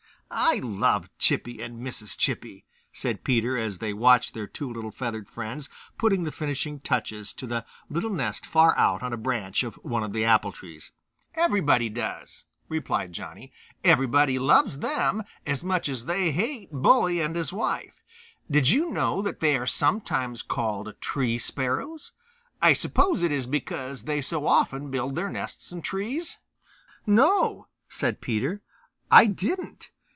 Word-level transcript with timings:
"I 0.33 0.55
just 0.61 0.63
love 0.63 1.09
Chippy 1.17 1.61
and 1.61 1.85
Mrs. 1.85 2.17
Chippy," 2.17 2.63
said 2.93 3.25
Peter, 3.25 3.57
as 3.57 3.79
they 3.79 3.91
watched 3.91 4.33
their 4.33 4.47
two 4.47 4.71
little 4.71 4.89
feathered 4.89 5.27
friends 5.27 5.67
putting 5.97 6.23
the 6.23 6.31
finishing 6.31 6.79
touches 6.79 7.33
to 7.33 7.45
the 7.45 7.65
little 7.89 8.11
nest 8.11 8.45
far 8.45 8.73
out 8.77 9.03
on 9.03 9.11
a 9.11 9.17
branch 9.17 9.61
of 9.63 9.75
one 9.83 10.05
of 10.05 10.13
the 10.13 10.23
apple 10.23 10.53
trees. 10.53 10.93
"Everybody 11.35 11.89
does," 11.89 12.45
replied 12.69 13.11
Johnny. 13.11 13.51
"Everybody 13.83 14.39
loves 14.39 14.79
them 14.79 15.21
as 15.45 15.65
much 15.65 15.89
as 15.89 16.05
they 16.05 16.31
hate 16.31 16.69
Bully 16.71 17.19
and 17.19 17.35
his 17.35 17.51
wife. 17.51 18.01
Did 18.49 18.69
you 18.69 18.89
know 18.89 19.21
that 19.21 19.41
they 19.41 19.57
are 19.57 19.67
sometimes 19.67 20.43
called 20.43 20.95
Tree 21.01 21.39
Sparrows? 21.39 22.13
I 22.61 22.71
suppose 22.71 23.21
it 23.21 23.33
is 23.33 23.47
because 23.47 24.03
they 24.03 24.21
so 24.21 24.47
often 24.47 24.89
build 24.91 25.17
their 25.17 25.29
nests 25.29 25.73
in 25.73 25.81
trees?" 25.81 26.37
"No," 27.05 27.67
said 27.89 28.21
Peter, 28.21 28.61
"I 29.11 29.25
didn't. 29.25 29.91